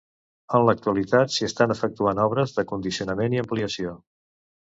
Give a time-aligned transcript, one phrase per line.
[0.59, 3.93] En l'actualitat s'hi estan efectuant obres de condicionament i ampliació.